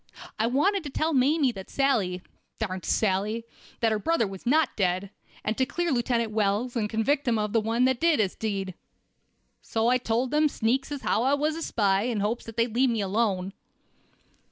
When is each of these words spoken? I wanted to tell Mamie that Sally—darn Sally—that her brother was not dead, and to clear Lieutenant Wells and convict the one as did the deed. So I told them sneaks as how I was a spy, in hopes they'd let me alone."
I 0.39 0.47
wanted 0.47 0.83
to 0.85 0.89
tell 0.89 1.13
Mamie 1.13 1.51
that 1.51 1.69
Sally—darn 1.69 2.81
Sally—that 2.81 3.91
her 3.91 3.99
brother 3.99 4.25
was 4.25 4.47
not 4.47 4.75
dead, 4.75 5.11
and 5.43 5.55
to 5.59 5.65
clear 5.67 5.91
Lieutenant 5.91 6.31
Wells 6.31 6.75
and 6.75 6.89
convict 6.89 7.23
the 7.25 7.35
one 7.61 7.87
as 7.87 7.95
did 7.97 8.19
the 8.19 8.35
deed. 8.39 8.73
So 9.61 9.89
I 9.89 9.99
told 9.99 10.31
them 10.31 10.49
sneaks 10.49 10.91
as 10.91 11.03
how 11.03 11.21
I 11.21 11.35
was 11.35 11.55
a 11.55 11.61
spy, 11.61 12.05
in 12.05 12.19
hopes 12.19 12.45
they'd 12.45 12.75
let 12.75 12.89
me 12.89 12.99
alone." 13.01 13.53